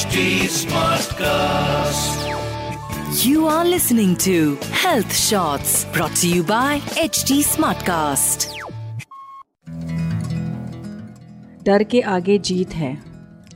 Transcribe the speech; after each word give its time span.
HD 0.00 0.20
Smartcast. 0.48 2.20
You 3.22 3.46
are 3.46 3.64
listening 3.64 4.12
to 4.16 4.56
Health 4.72 5.14
Shots 5.14 5.84
brought 5.86 6.14
to 6.16 6.28
you 6.28 6.42
by 6.42 6.78
HD 7.02 7.36
Smartcast. 7.48 8.46
डर 11.64 11.82
के 11.84 12.00
आगे 12.12 12.38
जीत 12.38 12.74
है 12.74 12.92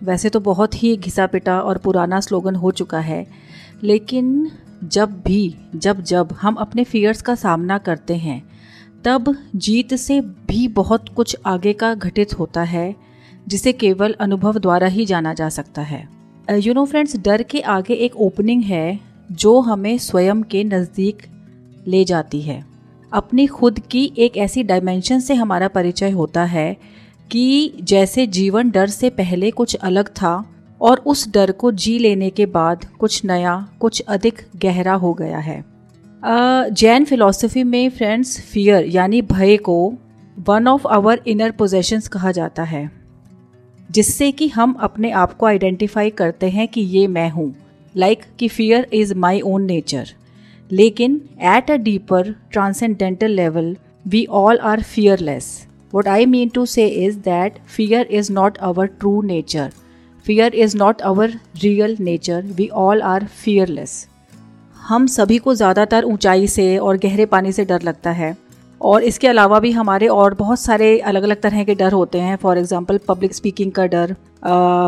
वैसे 0.02 0.30
तो 0.30 0.40
बहुत 0.40 0.82
ही 0.82 0.96
घिसा 0.96 1.26
पिटा 1.26 1.58
और 1.60 1.78
पुराना 1.78 2.20
स्लोगन 2.20 2.54
हो 2.54 2.70
चुका 2.72 3.00
है 3.00 3.26
लेकिन 3.82 4.50
जब 4.84 5.20
भी 5.22 5.42
जब 5.76 6.02
जब 6.02 6.32
हम 6.40 6.54
अपने 6.54 6.84
फियर्स 6.84 7.22
का 7.22 7.34
सामना 7.34 7.78
करते 7.78 8.16
हैं 8.16 8.42
तब 9.04 9.34
जीत 9.56 9.94
से 9.94 10.20
भी 10.20 10.66
बहुत 10.68 11.08
कुछ 11.16 11.36
आगे 11.46 11.72
का 11.72 11.94
घटित 11.94 12.38
होता 12.38 12.62
है 12.74 12.94
जिसे 13.48 13.72
केवल 13.72 14.16
अनुभव 14.20 14.58
द्वारा 14.58 14.86
ही 14.86 15.06
जाना 15.06 15.34
जा 15.34 15.48
सकता 15.48 15.82
है 15.82 16.13
यू 16.48 16.72
नो 16.74 16.84
फ्रेंड्स 16.84 17.16
डर 17.16 17.42
के 17.42 17.60
आगे 17.60 17.94
एक 17.94 18.16
ओपनिंग 18.16 18.62
है 18.62 19.00
जो 19.32 19.58
हमें 19.60 19.96
स्वयं 19.98 20.42
के 20.42 20.62
नज़दीक 20.64 21.22
ले 21.86 22.04
जाती 22.04 22.40
है। 22.40 22.64
अपनी 23.12 23.46
खुद 23.46 23.78
की 23.80 24.04
एक 24.18 24.36
ऐसी 24.36 24.62
डायमेंशन 24.62 25.20
से 25.20 25.34
हमारा 25.34 25.68
परिचय 25.68 26.10
होता 26.10 26.44
है 26.44 26.76
कि 27.30 27.72
जैसे 27.82 28.26
जीवन 28.26 28.70
डर 28.70 28.86
से 28.86 29.10
पहले 29.10 29.50
कुछ 29.50 29.74
अलग 29.74 30.08
था 30.08 30.34
और 30.80 31.02
उस 31.06 31.28
डर 31.32 31.52
को 31.52 31.72
जी 31.72 31.98
लेने 31.98 32.30
के 32.30 32.46
बाद 32.46 32.84
कुछ 32.98 33.24
नया, 33.24 33.68
कुछ 33.80 34.00
अधिक 34.00 34.40
गहरा 34.56 34.94
हो 34.94 35.12
गया 35.14 35.38
है। 35.38 35.64
जैन 36.70 37.04
फिलॉसफी 37.04 37.62
में 37.64 37.88
फ्रेंड्स 37.90 38.40
फियर 38.40 38.86
यानी 38.86 39.22
भय 39.22 39.56
को 39.56 39.94
one 40.38 40.68
of 40.68 40.86
our 40.88 41.20
inner 41.26 41.50
possessions 41.50 42.08
कहा 42.08 42.32
जाता 42.32 42.62
है। 42.62 43.03
जिससे 43.90 44.30
कि 44.32 44.48
हम 44.48 44.72
अपने 44.82 45.10
आप 45.12 45.32
को 45.32 45.46
आइडेंटिफाई 45.46 46.10
करते 46.10 46.50
हैं 46.50 46.66
कि 46.68 46.80
ये 46.80 47.06
मैं 47.06 47.28
हूँ। 47.30 47.54
लाइक 47.94 48.22
कि 48.38 48.48
fear 48.48 48.88
is 48.92 49.14
my 49.14 49.40
own 49.40 49.64
nature 49.64 50.08
लेकिन 50.70 51.20
at 51.46 51.70
a 51.70 51.76
deeper 51.76 52.34
transcendental 52.52 53.30
level 53.30 53.76
we 54.06 54.24
all 54.32 54.58
are 54.58 54.82
fearless 54.82 55.46
what 55.94 56.08
I 56.08 56.26
mean 56.26 56.48
to 56.48 56.66
say 56.66 56.86
is 56.86 57.18
that 57.18 57.58
fear 57.76 58.06
is 58.10 58.32
not 58.32 58.58
our 58.60 58.86
true 58.86 59.20
nature 59.22 59.70
fear 60.26 60.54
is 60.54 60.76
not 60.76 61.02
our 61.02 61.38
real 61.62 61.96
nature 62.00 62.42
we 62.56 62.68
all 62.68 63.02
are 63.02 63.24
fearless 63.34 64.06
हम 64.80 65.06
सभी 65.06 65.38
को 65.38 65.54
ज़्यादातर 65.54 66.04
ऊंचाई 66.04 66.46
से 66.46 66.76
और 66.78 66.96
गहरे 66.98 67.26
पानी 67.26 67.52
से 67.52 67.64
डर 67.64 67.82
लगता 67.82 68.10
है। 68.10 68.36
और 68.80 69.02
इसके 69.02 69.28
अलावा 69.28 69.60
भी 69.60 69.70
हमारे 69.72 70.06
और 70.08 70.34
बहुत 70.34 70.60
सारे 70.60 70.98
अलग 71.00 71.22
अलग 71.22 71.40
तरह 71.40 71.64
के 71.64 71.74
डर 71.74 71.92
होते 71.92 72.20
हैं। 72.20 72.36
फॉर 72.36 72.58
एग्ज़ाम्पल 72.58 72.98
पब्लिक 73.08 73.34
स्पीकिंग 73.34 73.72
का 73.72 73.86
डर 73.86 74.14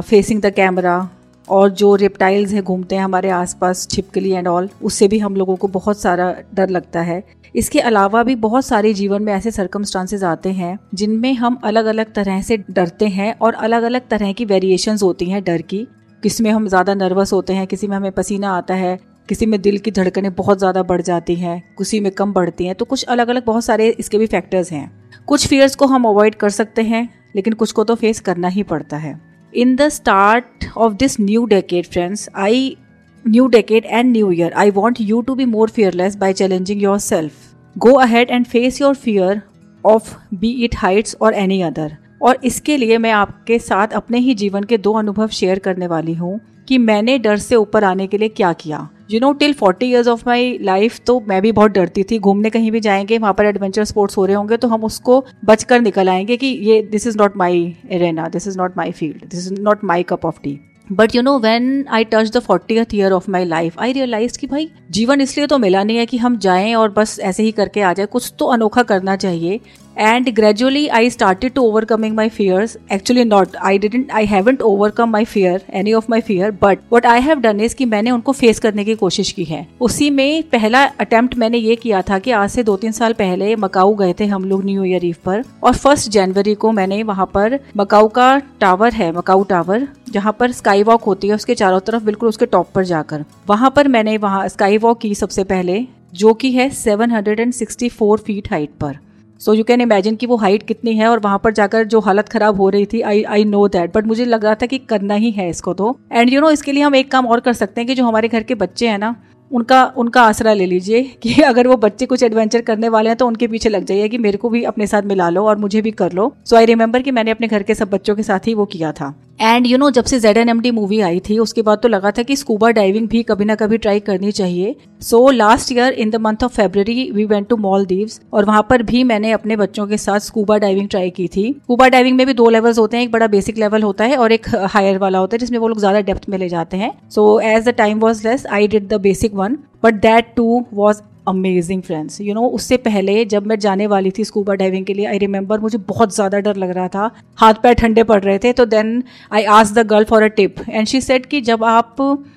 फेसिंग 0.02 0.40
द 0.42 0.52
कैमरा 0.54 1.08
और 1.48 1.70
जो 1.70 1.94
रिप्टाइल्स 1.96 2.52
हैं 2.52 2.62
घूमते 2.64 2.96
हैं 2.96 3.02
हमारे 3.02 3.30
आसपास, 3.30 3.86
छिपकली 3.88 4.30
एंड 4.30 4.48
ऑल 4.48 4.68
उससे 4.82 5.08
भी 5.08 5.18
हम 5.18 5.36
लोगों 5.36 5.56
को 5.56 5.68
बहुत 5.70 5.98
सारा 5.98 6.34
डर 6.54 6.68
लगता 6.70 7.00
है। 7.02 7.22
इसके 7.54 7.80
अलावा 7.80 8.22
भी 8.22 8.34
बहुत 8.36 8.64
सारे 8.66 8.92
जीवन 8.94 9.22
में 9.22 9.32
ऐसे 9.32 9.50
सरकमस्टांसेस 9.50 10.22
आते 10.24 10.48
हैं 10.52 10.78
जिनमें 10.94 11.32
हम 11.34 11.58
अलग 11.64 11.84
अलग 11.86 12.12
तरह 12.14 12.40
से 12.42 12.56
डरते 12.70 13.06
हैं 13.08 13.34
और 13.34 13.54
अलग 13.56 13.82
अलग 13.82 14.08
तरह 14.08 14.32
की 14.32 14.44
वेरिएशंस 14.44 15.02
होती 15.02 15.30
हैं 15.30 15.42
डर 15.44 15.62
की, 15.62 15.86
किसमें 16.22 16.50
हम 16.50 16.66
ज़्यादा 16.68 16.94
नर्वस 16.94 17.32
होते 17.32 17.52
हैं, 17.52 17.66
किसी 17.66 17.86
में 17.86 17.96
हमें 17.96 18.12
पसीना 18.12 18.56
आता 18.56 18.74
है 18.74 18.98
किसी 19.28 19.46
में 19.46 19.60
दिल 19.62 19.78
की 19.78 19.90
धड़कनें 19.90 20.32
बहुत 20.34 20.58
ज़्यादा 20.58 20.82
बढ़ 20.84 21.02
जाती 21.02 21.34
हैं, 21.34 21.62
किसी 21.78 22.00
में 22.00 22.10
कम 22.12 22.32
बढ़ती 22.32 22.66
हैं 22.66 22.74
तो 22.74 22.84
कुछ 22.84 23.04
अलग 23.04 23.28
अलग 23.28 23.44
बहुत 23.44 23.64
सारे 23.64 23.88
इसके 23.90 24.18
भी 24.18 24.26
फैक्टर्स 24.26 24.72
हैं। 24.72 24.90
कुछ 25.28 25.46
फियर्स 25.46 25.74
को 25.74 25.86
हम 25.86 26.04
अवॉइड 26.04 26.34
कर 26.34 26.50
सकते 26.50 26.82
हैं, 26.84 27.08
लेकिन 27.36 27.52
कुछ 27.54 27.72
को 27.72 27.84
तो 27.84 27.94
फेस 27.94 28.20
करना 28.20 28.48
ही 28.48 28.62
पड़ता 28.64 28.96
है। 28.96 29.20
In 29.52 29.74
the 29.76 29.88
start 29.90 30.66
of 30.76 30.94
this 30.94 31.20
new 31.20 31.44
decade 31.46 31.86
friends 31.86 32.28
I 32.36 32.76
new 33.24 33.46
decade 33.48 33.84
and 33.84 34.12
new 34.12 34.30
year 34.32 34.52
I 34.52 34.70
want 34.72 35.00
you 35.00 35.20
to 35.20 35.34
be 35.34 35.44
more 35.46 35.70
fearless 35.70 36.16
by 36.16 36.32
challenging 36.32 36.82
yourself 37.00 37.54
go 37.76 37.92
ahead 37.92 38.30
and 38.30 38.46
face 38.46 38.80
your 38.80 38.94
fear 38.96 39.40
of 39.84 40.14
be 40.34 40.50
it 40.64 40.76
heights 40.76 41.16
और 41.20 41.34
any 41.34 41.60
other 41.62 41.96
और 42.22 42.38
इसके 42.44 42.76
लिए 42.76 42.98
मैं 42.98 43.10
आपके 43.12 43.58
साथ 43.58 43.92
अपने 43.94 44.18
ही 44.18 44.34
जीवन 44.34 44.64
के 44.64 44.78
दो 44.78 44.92
अनुभव 44.92 45.28
शेयर 45.28 45.58
करने 45.58 45.86
वाली 45.86 46.14
हूँ 46.14 46.40
कि 46.68 46.78
मैंने 46.78 47.18
डर 47.18 47.36
से 47.38 47.56
ऊपर 47.56 47.84
आने 47.84 48.06
के 48.06 48.18
लिए 48.18 48.28
क्या 48.28 48.52
किया। 48.52 48.88
You 49.08 49.18
know 49.20 49.32
till 49.32 49.52
forty 49.54 49.86
years 49.86 50.08
of 50.08 50.22
my 50.26 50.56
life 50.62 50.98
तो 51.06 51.18
मैं 51.28 51.40
भी 51.42 51.52
बहुत 51.52 51.70
डरती 51.70 52.02
थी। 52.02 52.18
घूमने 52.18 52.50
कहीं 52.50 52.70
भी 52.70 52.80
जाएँगे, 52.80 53.18
वहाँ 53.18 53.32
पर 53.34 53.46
एडवेंचर 53.46 53.84
स्पोर्ट्स 53.84 54.16
हो 54.16 54.24
रहे 54.24 54.36
होंगे 54.36 54.56
तो 54.56 54.68
हम 54.68 54.84
उसको 54.84 55.24
बचकर 55.44 55.80
निकल 55.80 56.08
आएँगे 56.08 56.36
कि 56.36 56.46
ये 56.46 56.80
this 56.82 57.06
is 57.06 57.18
not 57.18 57.36
my 57.36 57.74
arena 57.90 58.28
this 58.28 58.48
is 58.48 58.58
not 58.58 58.76
my 58.76 58.92
field 58.92 59.24
this 59.24 59.46
is 59.46 59.60
not 59.60 59.84
my 59.84 60.02
cup 60.02 60.24
of 60.26 60.40
tea 60.42 60.58
but 60.92 61.14
you 61.14 61.22
know 61.22 61.38
when 61.38 61.84
I 61.88 62.04
touch 62.04 62.30
the 62.30 62.40
fortieth 62.40 62.94
year 62.94 63.12
of 63.12 63.30
my 63.30 63.44
life 63.44 63.78
I 63.80 63.92
realise 63.92 64.38
कि 64.38 64.46
भाई, 64.46 64.70
जीवन 64.90 65.20
इसलिए 65.20 65.46
तो 65.46 65.58
मिला 65.58 65.82
नहीं 65.84 65.96
है 65.96 66.06
कि 66.06 66.16
हम 66.16 66.36
जाएँ 66.38 66.74
और 66.74 66.90
बस 66.90 67.18
ऐसे 67.20 67.42
ही 67.42 67.52
करके 67.52 67.80
आ 67.80 67.92
जाए। 67.92 68.06
कुछ 68.06 68.32
तो 68.38 68.46
अनोखा 68.46 68.82
करना 68.82 69.16
चाहिए। 69.16 69.60
And 70.04 70.28
gradually, 70.28 70.82
i 70.90 71.10
started 71.10 71.50
to 71.50 71.62
overcoming 71.62 72.14
my 72.14 72.28
fears. 72.28 72.76
Actually, 72.92 73.24
not, 73.32 73.46
i 73.64 73.78
didn't, 73.78 74.10
i 74.20 74.26
haven't 74.32 74.58
overcome 74.58 75.14
my 75.14 75.24
fear, 75.24 75.60
any 75.82 75.94
of 75.94 76.10
my 76.14 76.20
fear, 76.30 76.52
but 76.64 76.76
what 76.94 77.06
i 77.06 77.28
have 77.28 77.42
done 77.42 77.60
is 77.60 77.74
कि 77.74 77.84
मैंने 77.84 78.10
उनको 78.10 78.32
फेस 78.32 78.58
करने 78.58 78.84
की 78.84 78.94
कोशिश 78.94 79.32
की 79.32 79.44
है। 79.44 79.68
उसी 79.80 80.10
में 80.10 80.42
पहला 80.42 80.84
अटेम्प्ट 80.84 81.36
मैंने 81.36 81.58
ये 81.58 81.76
किया 81.76 82.02
था 82.02 82.18
कि 82.18 82.30
आज 82.30 82.50
से 82.50 82.62
दो 82.62 82.76
तीन 82.76 82.92
साल 82.92 83.12
पहले 83.12 83.56
मकाऊ 83.56 83.94
गए 83.94 84.14
थे 84.20 84.26
हम 84.26 84.44
लोग 84.44 84.64
न्यू 84.64 84.84
ईयर 84.84 85.04
ईव 85.04 85.16
पर। 85.24 85.42
और 85.62 85.74
फ़र्स्ट 85.74 86.10
जनवरी 86.10 86.54
को 86.54 86.72
मैंने 86.72 87.02
वहाँ 87.02 87.26
पर 87.26 87.60
मकाऊ 87.76 88.08
का 88.08 88.42
टावर 88.60 88.92
है, 88.92 89.12
मकाऊ 89.12 89.44
टावर 89.44 89.88
जहाँ 90.10 90.36
पर 90.40 90.52
स्काई 90.52 90.82
वॉक 90.82 91.02
होती 91.02 91.28
है, 91.28 91.34
उसके 91.34 91.54
चारों 91.54 91.80
तरफ़ 91.80 92.04
बिल्कुल 92.04 92.28
उसके 92.28 92.46
टॉप 92.46 92.70
पर 92.74 92.84
जाकर। 92.84 93.24
वहाँ 93.48 93.72
पर 93.76 93.88
मैंने 93.88 94.16
वहाँ 94.16 94.48
स्काई 94.48 94.78
वॉक 94.78 95.00
की 95.00 95.14
सबसे 95.14 95.44
पहले, 95.44 95.86
जो 96.14 96.34
कि 96.34 96.52
है 96.52 96.70
764 96.70 98.16
फीट 98.16 98.50
हाइट 98.50 98.70
पर। 98.80 98.98
सो 99.40 99.52
यू 99.54 99.64
कैन 99.64 99.80
इमेजिन 99.80 100.16
कि 100.16 100.26
वो 100.26 100.36
हाइट 100.36 100.62
कितनी 100.62 100.94
है 100.96 101.08
और 101.08 101.18
वहाँ 101.18 101.38
पर 101.44 101.52
जाकर 101.52 101.84
जो 101.84 102.00
हालत 102.00 102.28
खराब 102.28 102.60
हो 102.60 102.68
रही 102.68 102.86
थी 102.86 103.00
I 103.00 103.22
I 103.22 103.44
know 103.44 103.66
that 103.68 103.94
but 103.94 104.06
मुझे 104.06 104.24
लग 104.24 104.44
रहा 104.44 104.54
था 104.54 104.66
कि 104.66 104.78
करना 104.78 105.14
ही 105.14 105.30
है 105.30 105.48
इसको 105.50 105.74
तो. 105.74 105.98
एंड 106.12 106.32
यू 106.32 106.40
नो 106.40 106.50
इसके 106.50 106.72
लिए 106.72 106.82
हम 106.82 106.94
एक 106.94 107.10
काम 107.10 107.26
और 107.26 107.40
कर 107.40 107.52
सकते 107.52 107.80
हैं 107.80 107.88
कि 107.88 107.94
जो 107.94 108.04
हमारे 108.04 108.28
घर 108.28 108.42
के 108.42 108.54
बच्चे 108.54 108.88
हैं 108.88 108.98
ना, 108.98 109.14
उनका 109.50 109.84
उनका 109.96 110.22
आसरा 110.22 110.52
ले 110.52 110.66
लीजिए 110.66 111.02
कि 111.22 111.34
अगर 111.42 111.68
वो 111.68 111.76
बच्चे 111.76 112.06
कुछ 112.06 112.22
एडवेंचर 112.22 112.60
करने 112.60 112.88
वाले 112.88 113.10
हैं 113.10 113.16
तो 113.16 113.26
उनके 113.26 113.46
पीछे 113.46 113.68
लग 113.68 113.84
जाइए 113.84 114.08
कि 114.08 114.18
मेरे 114.18 114.38
को 114.38 114.48
भी 114.48 114.62
अपने 114.64 114.86
साथ 114.86 115.02
मिला 115.02 115.28
लो 115.28 115.44
और 115.44 115.56
मुझे 115.56 115.82
भी 115.82 115.90
कर 115.90 116.12
लो. 116.12 116.32
सो 116.44 116.56
आई 116.56 116.64
रिमेम्बर 116.64 117.02
कि 117.02 117.10
मैंने 117.10 117.30
अपने 117.30 117.48
घर 117.48 117.62
के 117.62 117.74
सब 117.74 117.90
बच्चों 117.90 118.16
के 118.16 118.22
साथ 118.22 118.46
ही 118.46 118.54
वो 118.54 118.64
किया 118.66 118.92
था. 118.92 119.14
एंड 119.38 119.66
यू 119.66 119.78
नो 119.78 119.90
जब 119.90 120.04
से 120.04 120.18
Z 120.20 120.36
N 120.36 120.48
M 120.48 120.60
D 120.60 120.70
movie 120.70 121.00
आई 121.00 121.20
थी, 121.20 121.38
उसके 121.38 121.62
बाद 121.62 121.78
तो 121.78 121.88
लगा 121.88 122.10
था 122.10 122.22
कि 122.22 122.36
स्कूबा 122.36 122.70
डाइविंग 122.70 123.08
भी 123.08 123.22
कभी 123.22 123.44
ना 123.44 123.54
कभी 123.54 123.78
ट्राई 123.78 124.00
करनी 124.00 124.32
चाहिए। 124.32 124.74
So 125.00 125.30
last 125.30 125.72
year 125.72 125.92
in 125.94 126.10
the 126.10 126.16
month 126.16 126.44
of 126.44 126.52
February 126.52 127.10
we 127.10 127.24
went 127.24 127.48
to 127.48 127.56
Maldives 127.86 128.20
और 128.32 128.44
वहाँ 128.44 128.66
पर 128.70 128.82
भी 128.82 129.02
मैंने 129.04 129.32
अपने 129.32 129.56
बच्चों 129.56 129.86
के 129.86 129.96
साथ 129.98 130.20
स्कूबा 130.20 130.58
डाइविंग 130.58 130.88
ट्राई 130.88 131.10
की 131.10 131.26
थी। 131.28 131.50
स्कूबा 131.54 131.88
डाइविंग 131.88 132.16
में 132.16 132.26
भी 132.26 132.34
दो 132.34 132.48
लेवल्स 132.50 132.78
होते 132.78 132.96
हैं, 132.96 133.04
एक 133.04 133.12
बड़ा 133.12 133.26
बेसिक 133.26 133.58
लेवल 133.58 133.82
होता 133.82 134.04
है 134.04 134.16
और 134.16 134.32
एक 134.32 134.46
हायर 134.70 134.98
वाला 134.98 135.18
होता 135.18 135.34
है, 135.34 135.38
जिसमें 135.38 135.58
वो 135.58 135.68
लोग 135.68 135.78
ज़्यादा 135.78 136.00
डेप्थ 136.00 136.28
में 136.28 136.38
ले 136.38 136.48
जाते 136.48 136.76
हैं। 136.76 136.92
So 137.10 137.38
as 137.42 137.68
the 137.68 137.74
time 137.76 138.00
was 138.00 138.26
less 138.28 138.46
I 138.46 138.68
did 138.68 138.88
the 138.88 139.00
basic 139.02 139.34
one 139.34 139.58
but 139.82 139.94
that 139.94 140.32
too 140.36 140.64
was 140.74 141.00
amazing 141.28 141.82
friends 141.82 142.20
you 142.20 142.34
know 142.34 142.46
उससे 142.48 142.76
पहले 142.76 143.24
जब 143.24 143.46
मैं 143.46 143.58
जाने 143.58 143.86
वाली 143.86 144.10
थी 144.10 144.24
स्कूबा 144.24 144.54
डाइविंग 144.54 144.84
के 144.86 144.94
लिए 144.94 145.06
आई 145.06 145.18
रिमेंबर 145.18 145.60
मुझे 145.60 145.78
बहुत 145.78 146.14
ज़्यादा 146.14 146.38
डर 146.38 146.56
लग 146.56 146.70
रहा 146.70 146.88
था। 146.88 147.10
हाथ 147.36 147.54
पैर 147.54 147.74
ठंडे 147.74 148.02
पड़ 148.02 148.22
रहे 148.22 148.38
थे 148.38 148.52
तो 148.52 148.64
then 148.66 149.02
I 149.32 149.44
ask 149.44 149.74
the 149.74 149.86
girl 149.86 150.04
for 150.04 150.22
a 150.22 150.26
tip 150.26 150.54
and 150.68 150.86
she 150.86 151.00
said 151.00 151.26
कि 151.26 151.40
जब 151.40 151.64
आप 151.64 151.96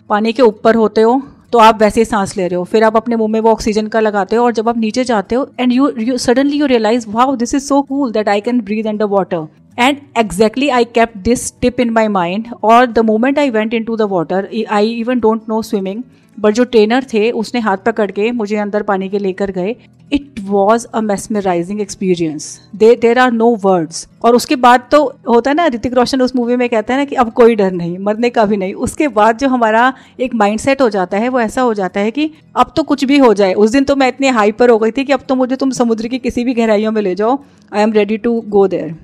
पानी 0.09 0.33
के 0.33 0.41
ऊपर 0.41 0.75
होते 0.75 1.01
हो 1.01 1.21
तो 1.51 1.57
आप 1.57 1.79
वैसे 1.81 2.01
ही 2.01 2.05
सांस 2.05 2.35
ले 2.37 2.47
रहे 2.47 2.55
हो। 2.55 2.63
फिर 2.63 2.83
आप 2.83 2.95
अपने 2.97 3.15
मुँह 3.15 3.29
में 3.29 3.39
वो 3.39 3.51
ऑक्सीजन 3.51 3.87
का 3.87 3.99
लगाते 3.99 4.35
हो 4.35 4.43
और 4.45 4.51
जब 4.51 4.69
आप 4.69 4.77
नीचे 4.77 5.03
जाते 5.03 5.35
हो 5.35 5.47
and 5.59 5.71
you 5.73 5.91
you 5.99 6.17
suddenly 6.17 6.57
you 6.57 6.65
realise 6.65 7.05
wow 7.09 7.35
this 7.35 7.53
is 7.55 7.63
so 7.63 7.81
cool 7.81 8.11
that 8.11 8.29
I 8.29 8.41
can 8.41 8.61
breathe 8.61 8.87
under 8.87 9.05
water 9.05 9.47
and 9.79 9.97
exactly 10.17 10.69
I 10.69 10.85
kept 10.85 11.17
this 11.17 11.51
tip 11.61 11.79
in 11.79 11.89
my 11.89 12.07
mind 12.09 12.47
और 12.63 12.85
the 12.85 12.99
moment 13.05 13.39
I 13.39 13.49
went 13.49 13.73
into 13.83 13.95
the 13.97 14.01
water 14.11 14.49
I 14.69 14.89
even 14.91 15.19
don't 15.19 15.49
know 15.49 15.61
swimming 15.61 16.03
but 16.37 16.53
जो 16.53 16.63
trainer 16.63 17.03
थे, 17.13 17.29
उसने 17.31 17.59
हाथ 17.59 17.77
पकड़ 17.77 18.11
के 18.11 18.31
मुझे 18.31 18.55
अंदर 18.57 18.83
पानी 18.83 19.09
के 19.09 19.19
लेकर 19.19 19.51
गए। 19.51 19.75
It 20.11 20.39
was 20.41 20.85
a 20.87 21.01
mesmerising 21.01 21.81
experience 21.81 22.59
they 22.75 22.93
there 22.95 23.19
are 23.19 23.31
no 23.31 23.49
words 23.63 24.07
और 24.23 24.35
उसके 24.35 24.55
बाद 24.55 24.87
तो 24.91 25.03
होता 25.29 25.51
है 25.51 25.55
ना, 25.55 25.65
ऋतिक 25.67 25.93
रोशन 25.93 26.21
उस 26.21 26.35
मूवी 26.35 26.55
में 26.55 26.67
कहता 26.69 26.93
है 26.93 26.99
ना 26.99 27.05
कि 27.05 27.15
अब 27.15 27.31
कोई 27.31 27.55
डर 27.55 27.71
नहीं, 27.71 27.97
मरने 27.97 28.29
का 28.29 28.45
भी 28.45 28.57
नहीं। 28.57 28.73
उसके 28.75 29.07
बाद 29.09 29.37
जो 29.37 29.47
हमारा 29.47 29.93
एक 30.19 30.35
माइंड 30.35 30.59
सेट 30.59 30.81
हो 30.81 30.89
जाता 30.89 31.17
है, 31.17 31.29
वो 31.29 31.39
ऐसा 31.39 31.61
हो 31.61 31.73
जाता 31.73 31.99
है 31.99 32.11
कि 32.11 32.31
अब 32.55 32.73
तो 32.75 32.83
कुछ 32.83 33.03
भी 33.05 33.17
हो 33.17 33.33
जाए। 33.33 33.53
उस 33.55 33.71
दिन 33.71 33.83
तो 33.83 33.95
मैं 33.95 34.07
इतनी 34.07 34.27
हाइपर 34.29 34.69
हो 34.69 34.77
गई 34.79 34.91
थी 34.91 35.03
कि 35.03 35.13
अब 35.13 35.25
तो 35.29 35.35
मुझे 35.35 35.55
तुम 35.55 35.71
समुद्र 35.71 36.07
की 36.07 36.19
किसी 36.19 36.43
भी 36.43 36.53
गहराइयों 36.53 36.91
में 36.91 37.01
ले 37.01 37.15
जाओ। 37.15 37.37
I 37.71 37.81
am 37.81 37.93
ready 37.93 38.17
to 38.17 38.39
go 38.47 38.67
there 38.67 38.95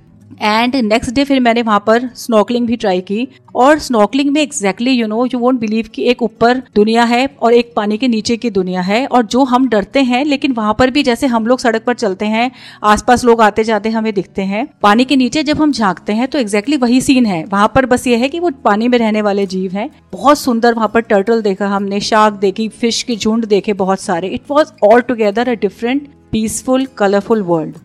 and 0.41 0.75
next 0.75 1.13
day 1.13 1.23
फिर 1.23 1.39
मैंने 1.39 1.61
वहाँ 1.61 1.83
पर 1.87 2.07
स्नॉकलिंग 2.15 2.65
भी 2.67 2.75
ट्राई 2.75 3.01
की। 3.01 3.27
और 3.55 3.79
स्नॉकलिंग 3.79 4.29
में 4.29 4.41
exactly 4.41 4.91
you 4.91 5.07
know 5.07 5.25
you 5.25 5.39
won't 5.39 5.59
believe 5.59 5.87
कि 5.93 6.03
एक 6.03 6.21
ऊपर 6.23 6.57
दुनिया 6.75 7.03
है 7.03 7.25
और 7.41 7.53
एक 7.53 7.71
पानी 7.75 7.97
के 7.97 8.07
नीचे 8.07 8.37
की 8.37 8.49
दुनिया 8.49 8.81
है। 8.81 9.05
और 9.07 9.25
जो 9.25 9.43
हम 9.43 9.67
डरते 9.69 9.99
हैं, 9.99 10.23
लेकिन 10.25 10.51
वहाँ 10.51 10.75
पर 10.79 10.89
भी 10.89 11.03
जैसे 11.03 11.27
हम 11.27 11.47
लोग 11.47 11.59
सड़क 11.59 11.83
पर 11.83 11.93
चलते 11.93 12.25
हैं, 12.25 12.49
आसपास 12.83 13.23
लोग 13.25 13.41
आते 13.41 13.63
जाते 13.63 13.89
हमें 13.89 14.13
दिखते 14.13 14.41
हैं, 14.43 14.67
पानी 14.83 15.05
के 15.05 15.15
नीचे 15.15 15.43
जब 15.43 15.61
हम 15.61 15.71
झांकते 15.71 16.13
हैं 16.13 16.27
तो 16.27 16.39
एग्जैक्टली 16.39 16.77
वही 16.77 17.01
सीन 17.01 17.25
है। 17.25 17.43
वहाँ 17.45 17.71
पर 17.75 17.85
बस 17.85 18.07
ये 18.07 18.17
है 18.17 18.29
कि 18.29 18.39
वो 18.39 18.51
पानी 18.63 18.87
में 18.87 18.97
रहने 18.97 19.21
वाले 19.21 19.45
जीव 19.47 19.71
हैं। 19.71 19.89
बहुत 20.13 20.39
सुंदर 20.39 20.73
वहाँ 20.73 20.91
पर 20.93 21.01
टर्टल 21.03 21.41
देखा 21.41 21.67
हमने 21.67 21.99
शार्क 22.01 22.35
देखी 22.35 22.67
फ़िश 22.71 23.01
के 23.03 23.15
झुंड 23.15 23.45
देखे 23.45 23.73
बहुत 23.75 24.01
सारे। 24.01 24.27
It 24.27 24.51
was 24.51 24.71
all 24.83 25.01
together 25.01 25.49
a 25.49 25.53
different 25.53 26.07
peaceful 26.31 26.85
colourful 26.97 27.41
world 27.43 27.75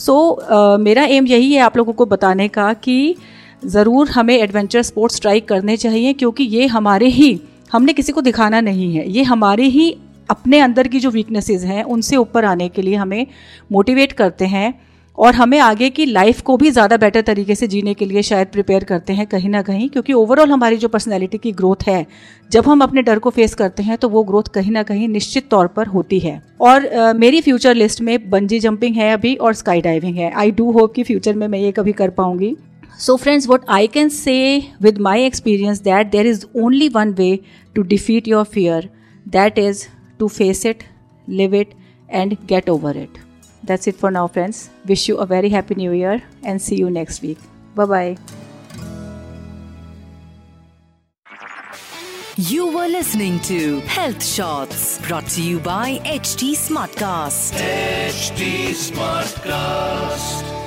so 0.00 0.76
मेरा 0.80 1.04
एम 1.04 1.26
यही 1.26 1.52
है 1.52 1.60
आप 1.60 1.76
लोगों 1.76 1.92
को 1.92 2.06
बताने 2.06 2.48
का 2.48 2.72
कि 2.74 3.14
ज़रूर 3.66 4.08
हमें 4.08 4.36
एडवेंचर 4.36 4.82
स्पोर्ट्स 4.82 5.20
ट्राई 5.20 5.40
करने 5.42 5.76
चाहिए 5.76 6.12
क्योंकि 6.12 6.44
ये 6.44 6.66
हमारे 6.66 7.08
ही, 7.08 7.40
हमने 7.72 7.92
किसी 7.92 8.12
को 8.12 8.20
दिखाना 8.20 8.60
नहीं 8.60 8.94
है। 8.94 9.08
ये 9.10 9.22
हमारे 9.22 9.64
ही 9.66 9.90
अपने 10.30 10.60
अंदर 10.60 10.88
की 10.88 11.00
जो 11.00 11.10
वीकनेसेस 11.10 11.64
हैं, 11.64 11.82
उनसे 11.84 12.16
ऊपर 12.16 12.44
आने 12.44 12.68
के 12.68 12.82
लिए 12.82 12.94
हमें 12.94 13.26
मोटिवेट 13.72 14.12
करते 14.12 14.44
हैं। 14.46 14.72
और 15.18 15.34
हमें 15.34 15.58
आगे 15.58 15.88
की 15.90 16.04
लाइफ 16.06 16.40
को 16.40 16.56
भी 16.56 16.70
ज़्यादा 16.70 16.96
बेटर 16.96 17.20
तरीके 17.20 17.54
से 17.54 17.66
जीने 17.66 17.94
के 17.94 18.04
लिए 18.04 18.22
शायद 18.22 18.48
प्रिपेयर 18.48 18.84
करते 18.84 19.12
हैं 19.12 19.26
कहीं 19.26 19.48
ना 19.48 19.62
कहीं 19.62 19.88
क्योंकि 19.88 20.12
ओवरऑल 20.12 20.50
हमारी 20.50 20.76
जो 20.76 20.88
पर्सनैलिटी 20.88 21.38
की 21.38 21.52
ग्रोथ 21.52 21.86
है 21.86 22.06
जब 22.50 22.68
हम 22.68 22.82
अपने 22.82 23.02
डर 23.02 23.18
को 23.18 23.30
फेस 23.30 23.54
करते 23.54 23.82
हैं 23.82 23.98
तो 23.98 24.08
वो 24.08 24.22
ग्रोथ 24.24 24.48
कहीं 24.54 24.72
ना 24.72 24.82
कहीं 24.82 25.08
निश्चित 25.08 25.48
तौर 25.50 25.66
पर 25.66 25.86
होती 25.86 26.18
है। 26.18 26.40
और 26.60 26.84
uh, 26.84 27.14
मेरी 27.16 27.40
फ्यूचर 27.40 27.74
लिस्ट 27.74 28.00
में 28.00 28.30
बंजी 28.30 28.60
जंपिंग 28.60 28.96
है 28.96 29.12
अभी 29.12 29.34
और 29.36 29.54
स्काई 29.54 29.80
डाइविंग 29.80 30.16
है। 30.16 30.32
आई 30.32 30.50
डू 30.50 30.70
होप 30.72 30.94
कि 30.94 31.02
फ्यूचर 31.02 31.34
में 31.34 31.46
मैं 31.48 31.58
ये 31.58 31.72
कभी 31.72 31.92
कर 31.92 32.10
पाऊँगी। 32.10 32.56
So 32.98 33.16
friends 33.16 33.48
what 33.48 33.64
I 33.70 33.86
can 33.86 34.08
say 34.08 34.62
with 34.82 34.98
my 35.00 35.24
experience 35.24 35.82
that 35.82 36.10
there 36.10 36.26
is 36.26 36.44
only 36.56 36.88
one 36.90 37.12
way 37.14 37.38
to 37.76 37.82
defeat 37.84 38.28
your 38.28 38.44
fear 38.44 38.88
that 39.26 39.58
is 39.58 39.86
to 40.20 40.28
face 40.28 40.66
it 40.66 40.82
live 41.28 41.54
it 41.54 41.74
and 42.08 42.36
get 42.48 42.70
over 42.70 42.96
it 42.96 43.29
That's 43.62 43.86
it 43.86 43.96
for 43.96 44.10
now, 44.10 44.26
friends. 44.26 44.70
Wish 44.86 45.08
you 45.08 45.18
a 45.18 45.26
very 45.26 45.48
happy 45.48 45.74
new 45.74 45.92
year 45.92 46.22
and 46.42 46.60
see 46.60 46.76
you 46.76 46.90
next 46.90 47.22
week. 47.22 47.38
Bye 47.74 47.84
bye. 47.84 48.16
You 52.36 52.68
were 52.68 52.88
listening 52.88 53.38
to 53.40 53.80
Health 53.80 54.24
Shots 54.24 54.98
brought 55.06 55.26
to 55.36 55.42
you 55.42 55.60
by 55.60 55.98
HT 56.04 56.56
Smartcast. 56.56 57.52
HT 57.52 58.72
Smartcast. 58.72 60.59